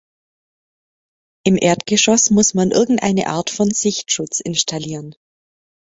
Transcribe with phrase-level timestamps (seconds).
[1.45, 5.13] Im Erdgeschoss muss man irgendeine Art von Sichtschutz installieren.